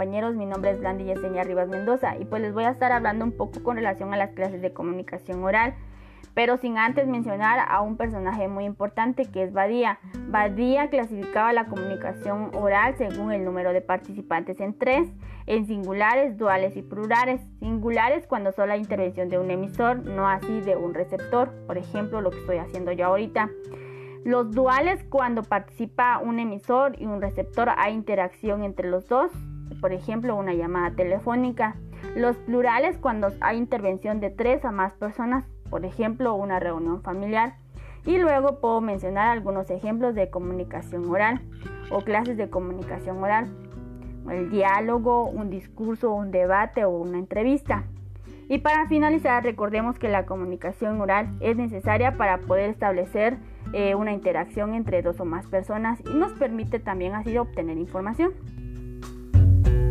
[0.00, 3.22] compañeros, mi nombre es Blandi Yesenia Rivas Mendoza y pues les voy a estar hablando
[3.22, 5.74] un poco con relación a las clases de comunicación oral,
[6.32, 9.98] pero sin antes mencionar a un personaje muy importante que es Badía.
[10.28, 15.06] Badía clasificaba la comunicación oral según el número de participantes en tres,
[15.44, 17.42] en singulares, duales y plurales.
[17.58, 22.22] Singulares cuando solo hay intervención de un emisor, no así de un receptor, por ejemplo
[22.22, 23.50] lo que estoy haciendo yo ahorita.
[24.24, 29.30] Los duales cuando participa un emisor y un receptor hay interacción entre los dos,
[29.80, 31.76] por ejemplo una llamada telefónica.
[32.16, 37.56] Los plurales cuando hay intervención de tres a más personas, por ejemplo una reunión familiar.
[38.06, 41.42] Y luego puedo mencionar algunos ejemplos de comunicación oral
[41.90, 43.48] o clases de comunicación oral.
[44.30, 47.84] El diálogo, un discurso, un debate o una entrevista.
[48.48, 53.36] Y para finalizar, recordemos que la comunicación oral es necesaria para poder establecer
[53.72, 58.32] eh, una interacción entre dos o más personas y nos permite también así obtener información.